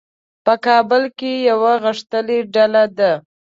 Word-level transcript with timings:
په 0.45 0.53
کابل 0.65 1.03
کې 1.17 1.31
یوه 1.49 1.73
غښتلې 1.83 2.39
ډله 2.53 2.83
ده. 2.97 3.11